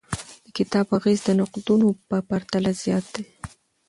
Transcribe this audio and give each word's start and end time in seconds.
د 0.45 0.47
کتاب 0.57 0.85
اغیز 0.97 1.19
د 1.25 1.29
نقدونو 1.39 1.87
په 2.09 2.17
پرتله 2.29 2.71
زیات 2.81 3.05
دی. 3.13 3.25